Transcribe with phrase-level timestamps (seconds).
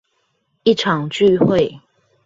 [0.63, 1.79] 一場聚會